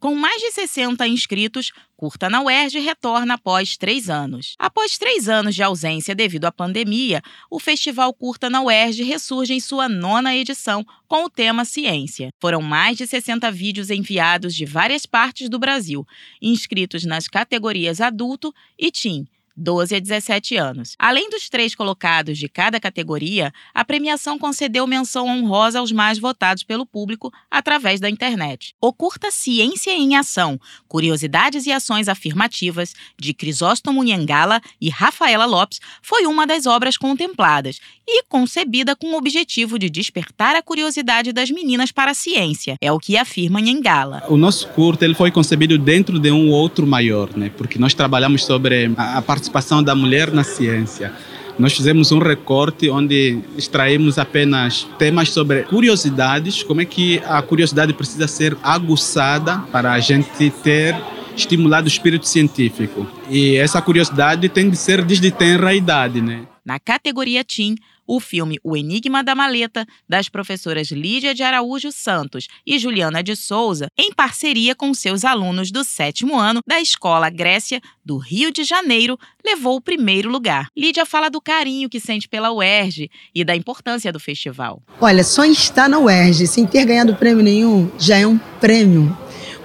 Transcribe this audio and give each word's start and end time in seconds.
Com 0.00 0.14
mais 0.14 0.40
de 0.40 0.50
60 0.50 1.06
inscritos, 1.06 1.72
Curta 1.94 2.30
na 2.30 2.42
UERJ 2.42 2.78
retorna 2.78 3.34
após 3.34 3.76
três 3.76 4.08
anos. 4.08 4.54
Após 4.58 4.96
três 4.96 5.28
anos 5.28 5.54
de 5.54 5.62
ausência 5.62 6.14
devido 6.14 6.46
à 6.46 6.50
pandemia, 6.50 7.20
o 7.50 7.60
Festival 7.60 8.14
Curta 8.14 8.48
na 8.48 8.62
UERJ 8.62 9.02
ressurge 9.02 9.52
em 9.52 9.60
sua 9.60 9.86
nona 9.86 10.34
edição 10.34 10.82
com 11.06 11.24
o 11.24 11.28
tema 11.28 11.66
Ciência. 11.66 12.30
Foram 12.40 12.62
mais 12.62 12.96
de 12.96 13.06
60 13.06 13.52
vídeos 13.52 13.90
enviados 13.90 14.54
de 14.54 14.64
várias 14.64 15.04
partes 15.04 15.50
do 15.50 15.58
Brasil, 15.58 16.06
inscritos 16.40 17.04
nas 17.04 17.28
categorias 17.28 18.00
adulto 18.00 18.54
e 18.78 18.90
teen 18.90 19.28
12 19.56 19.94
a 19.94 19.98
17 20.00 20.56
anos. 20.56 20.94
Além 20.98 21.28
dos 21.28 21.48
três 21.48 21.74
colocados 21.74 22.38
de 22.38 22.48
cada 22.48 22.80
categoria, 22.80 23.52
a 23.74 23.84
premiação 23.84 24.38
concedeu 24.38 24.86
menção 24.86 25.26
honrosa 25.26 25.78
aos 25.78 25.92
mais 25.92 26.18
votados 26.18 26.62
pelo 26.62 26.86
público 26.86 27.32
através 27.50 28.00
da 28.00 28.08
internet. 28.08 28.74
O 28.80 28.92
curta 28.92 29.30
Ciência 29.30 29.90
em 29.90 30.16
Ação, 30.16 30.58
Curiosidades 30.88 31.66
e 31.66 31.72
Ações 31.72 32.08
Afirmativas, 32.08 32.94
de 33.18 33.34
Crisóstomo 33.34 34.02
Nhangala 34.02 34.60
e 34.80 34.88
Rafaela 34.88 35.44
Lopes, 35.44 35.80
foi 36.00 36.26
uma 36.26 36.46
das 36.46 36.66
obras 36.66 36.96
contempladas 36.96 37.80
e 38.08 38.22
concebida 38.24 38.96
com 38.96 39.12
o 39.12 39.16
objetivo 39.16 39.78
de 39.78 39.90
despertar 39.90 40.56
a 40.56 40.62
curiosidade 40.62 41.32
das 41.32 41.50
meninas 41.50 41.92
para 41.92 42.10
a 42.10 42.14
ciência, 42.14 42.76
é 42.80 42.90
o 42.90 42.98
que 42.98 43.16
afirma 43.16 43.60
Nhangala. 43.60 44.24
O 44.28 44.36
nosso 44.36 44.66
curta 44.68 45.04
ele 45.04 45.14
foi 45.14 45.30
concebido 45.30 45.78
dentro 45.78 46.18
de 46.18 46.30
um 46.30 46.50
outro 46.50 46.86
maior, 46.86 47.36
né? 47.36 47.50
porque 47.56 47.78
nós 47.78 47.94
trabalhamos 47.94 48.44
sobre 48.44 48.92
a 48.96 49.22
participação 49.22 49.49
participação 49.50 49.82
da 49.82 49.94
mulher 49.94 50.30
na 50.30 50.44
ciência. 50.44 51.12
Nós 51.58 51.74
fizemos 51.74 52.10
um 52.10 52.18
recorte 52.18 52.88
onde 52.88 53.40
extraímos 53.58 54.18
apenas 54.18 54.88
temas 54.98 55.28
sobre 55.28 55.64
curiosidades, 55.64 56.62
como 56.62 56.80
é 56.80 56.84
que 56.84 57.20
a 57.26 57.42
curiosidade 57.42 57.92
precisa 57.92 58.26
ser 58.26 58.56
aguçada 58.62 59.58
para 59.70 59.92
a 59.92 60.00
gente 60.00 60.48
ter 60.62 60.96
estimulado 61.36 61.84
o 61.84 61.88
espírito 61.88 62.26
científico. 62.26 63.06
E 63.28 63.56
essa 63.56 63.82
curiosidade 63.82 64.48
tem 64.48 64.70
de 64.70 64.76
ser 64.76 65.04
desde 65.04 65.30
tenra 65.30 65.74
idade, 65.74 66.22
né? 66.22 66.42
Na 66.64 66.78
categoria 66.78 67.44
Teen, 67.44 67.74
o 68.10 68.18
filme 68.18 68.58
O 68.64 68.76
Enigma 68.76 69.22
da 69.22 69.36
Maleta, 69.36 69.86
das 70.08 70.28
professoras 70.28 70.90
Lídia 70.90 71.32
de 71.32 71.44
Araújo 71.44 71.92
Santos 71.92 72.48
e 72.66 72.76
Juliana 72.76 73.22
de 73.22 73.36
Souza, 73.36 73.86
em 73.96 74.12
parceria 74.12 74.74
com 74.74 74.92
seus 74.92 75.24
alunos 75.24 75.70
do 75.70 75.84
sétimo 75.84 76.36
ano 76.36 76.60
da 76.66 76.80
Escola 76.80 77.30
Grécia 77.30 77.80
do 78.04 78.18
Rio 78.18 78.50
de 78.50 78.64
Janeiro, 78.64 79.16
levou 79.46 79.76
o 79.76 79.80
primeiro 79.80 80.28
lugar. 80.28 80.66
Lídia 80.76 81.06
fala 81.06 81.30
do 81.30 81.40
carinho 81.40 81.88
que 81.88 82.00
sente 82.00 82.28
pela 82.28 82.52
UERJ 82.52 83.08
e 83.32 83.44
da 83.44 83.54
importância 83.54 84.12
do 84.12 84.18
festival. 84.18 84.82
Olha, 85.00 85.22
só 85.22 85.44
estar 85.44 85.88
na 85.88 86.00
UERJ 86.00 86.48
sem 86.48 86.66
ter 86.66 86.84
ganhado 86.84 87.14
prêmio 87.14 87.44
nenhum 87.44 87.88
já 87.96 88.16
é 88.16 88.26
um 88.26 88.38
prêmio, 88.60 89.16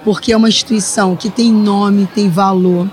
porque 0.04 0.32
é 0.32 0.36
uma 0.36 0.48
instituição 0.48 1.16
que 1.16 1.28
tem 1.28 1.50
nome, 1.50 2.06
tem 2.14 2.30
valor 2.30 2.88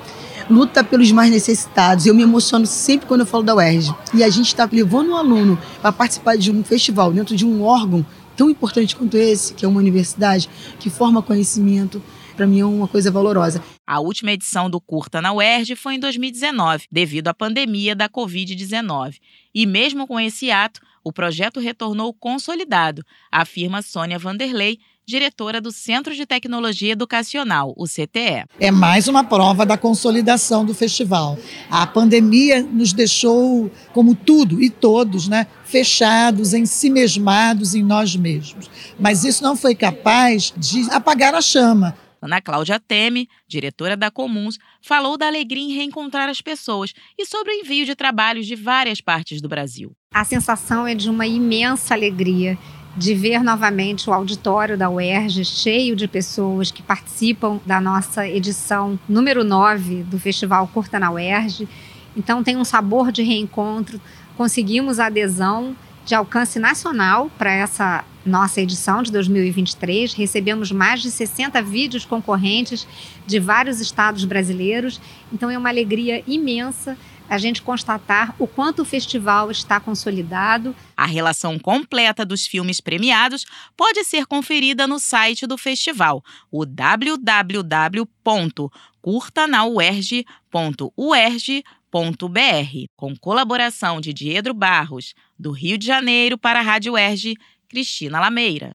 luta 0.53 0.83
pelos 0.83 1.11
mais 1.11 1.31
necessitados. 1.31 2.05
Eu 2.05 2.13
me 2.13 2.21
emociono 2.21 2.65
sempre 2.67 3.07
quando 3.07 3.21
eu 3.21 3.25
falo 3.25 3.43
da 3.43 3.55
UERJ. 3.55 3.93
E 4.13 4.23
a 4.23 4.29
gente 4.29 4.47
está 4.47 4.69
levando 4.71 5.09
um 5.09 5.15
aluno 5.15 5.57
para 5.81 5.91
participar 5.91 6.37
de 6.37 6.51
um 6.51 6.63
festival 6.63 7.11
dentro 7.11 7.35
de 7.35 7.45
um 7.45 7.63
órgão 7.63 8.05
tão 8.37 8.49
importante 8.49 8.95
quanto 8.95 9.17
esse, 9.17 9.53
que 9.53 9.65
é 9.65 9.67
uma 9.67 9.79
universidade, 9.79 10.49
que 10.79 10.89
forma 10.89 11.21
conhecimento, 11.21 12.01
para 12.35 12.47
mim 12.47 12.59
é 12.59 12.65
uma 12.65 12.87
coisa 12.87 13.11
valorosa. 13.11 13.63
A 13.85 13.99
última 13.99 14.31
edição 14.31 14.69
do 14.69 14.79
Curta 14.79 15.21
na 15.21 15.33
UERJ 15.33 15.75
foi 15.75 15.95
em 15.95 15.99
2019, 15.99 16.85
devido 16.91 17.27
à 17.27 17.33
pandemia 17.33 17.95
da 17.95 18.07
Covid-19. 18.07 19.15
E 19.53 19.65
mesmo 19.65 20.07
com 20.07 20.19
esse 20.19 20.51
ato, 20.51 20.81
o 21.03 21.11
projeto 21.11 21.59
retornou 21.59 22.13
consolidado, 22.13 23.03
afirma 23.31 23.81
Sônia 23.81 24.17
Vanderlei, 24.17 24.79
diretora 25.05 25.59
do 25.59 25.71
Centro 25.71 26.15
de 26.15 26.25
Tecnologia 26.25 26.93
Educacional, 26.93 27.73
o 27.77 27.85
CTE. 27.85 28.45
É 28.59 28.71
mais 28.71 29.07
uma 29.07 29.23
prova 29.23 29.65
da 29.65 29.77
consolidação 29.77 30.65
do 30.65 30.73
festival. 30.73 31.37
A 31.69 31.85
pandemia 31.85 32.61
nos 32.61 32.93
deixou, 32.93 33.71
como 33.91 34.15
tudo 34.15 34.61
e 34.61 34.69
todos, 34.69 35.27
né, 35.27 35.47
fechados, 35.65 36.53
em 36.53 36.65
si 36.65 36.89
mesmados 36.89 37.75
em 37.75 37.83
nós 37.83 38.15
mesmos. 38.15 38.69
Mas 38.99 39.23
isso 39.23 39.43
não 39.43 39.55
foi 39.55 39.75
capaz 39.75 40.53
de 40.55 40.89
apagar 40.91 41.33
a 41.35 41.41
chama. 41.41 41.95
Ana 42.23 42.39
Cláudia 42.39 42.79
Teme, 42.79 43.27
diretora 43.45 43.97
da 43.97 44.09
Comuns, 44.09 44.57
falou 44.81 45.17
da 45.17 45.27
alegria 45.27 45.61
em 45.61 45.75
reencontrar 45.75 46.29
as 46.29 46.41
pessoas 46.41 46.93
e 47.19 47.25
sobre 47.25 47.51
o 47.51 47.55
envio 47.59 47.85
de 47.85 47.95
trabalhos 47.95 48.47
de 48.47 48.55
várias 48.55 49.01
partes 49.01 49.41
do 49.41 49.49
Brasil. 49.49 49.91
A 50.13 50.23
sensação 50.23 50.87
é 50.87 50.95
de 50.95 51.09
uma 51.09 51.27
imensa 51.27 51.93
alegria 51.93 52.57
de 52.95 53.15
ver 53.15 53.43
novamente 53.43 54.09
o 54.09 54.13
auditório 54.13 54.77
da 54.77 54.89
UERJ 54.89 55.43
cheio 55.43 55.95
de 55.95 56.07
pessoas 56.07 56.71
que 56.71 56.83
participam 56.83 57.59
da 57.65 57.81
nossa 57.81 58.27
edição 58.27 58.99
número 59.09 59.43
9 59.43 60.03
do 60.03 60.19
Festival 60.19 60.67
Curta 60.67 60.99
na 60.99 61.11
UERJ. 61.11 61.67
Então 62.15 62.43
tem 62.43 62.55
um 62.55 62.63
sabor 62.63 63.11
de 63.11 63.23
reencontro. 63.23 63.99
Conseguimos 64.37 64.99
adesão 64.99 65.75
de 66.05 66.15
alcance 66.15 66.59
nacional 66.59 67.29
para 67.37 67.51
essa 67.51 68.03
nossa 68.25 68.61
edição 68.61 69.03
de 69.03 69.11
2023. 69.11 70.13
Recebemos 70.13 70.71
mais 70.71 71.01
de 71.01 71.11
60 71.11 71.61
vídeos 71.61 72.05
concorrentes 72.05 72.87
de 73.25 73.39
vários 73.39 73.79
estados 73.79 74.25
brasileiros. 74.25 74.99
Então 75.31 75.49
é 75.49 75.57
uma 75.57 75.69
alegria 75.69 76.23
imensa 76.27 76.97
a 77.29 77.37
gente 77.37 77.61
constatar 77.61 78.35
o 78.37 78.45
quanto 78.45 78.81
o 78.81 78.85
festival 78.85 79.49
está 79.49 79.79
consolidado. 79.79 80.75
A 80.95 81.05
relação 81.05 81.57
completa 81.57 82.25
dos 82.25 82.45
filmes 82.45 82.79
premiados 82.79 83.45
pode 83.75 84.03
ser 84.03 84.25
conferida 84.25 84.85
no 84.85 84.99
site 84.99 85.47
do 85.47 85.57
festival, 85.57 86.23
o 86.51 86.65
www.curtanauerj.uerj.br, 91.93 92.87
com 92.95 93.15
colaboração 93.15 94.01
de 94.01 94.11
Diedro 94.11 94.53
Barros, 94.53 95.13
do 95.37 95.51
Rio 95.51 95.77
de 95.77 95.85
Janeiro 95.85 96.37
para 96.37 96.59
a 96.59 96.63
Rádio 96.63 96.93
UERJ, 96.93 97.35
Cristina 97.69 98.19
Lameira. 98.19 98.71